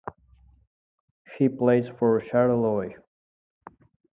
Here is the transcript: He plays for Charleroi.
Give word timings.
He 1.37 1.47
plays 1.47 1.87
for 1.99 2.19
Charleroi. 2.21 2.95